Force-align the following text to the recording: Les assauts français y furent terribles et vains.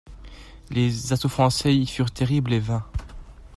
Les 0.71 1.13
assauts 1.13 1.29
français 1.29 1.75
y 1.75 1.85
furent 1.85 2.09
terribles 2.09 2.53
et 2.53 2.59
vains. 2.59 2.87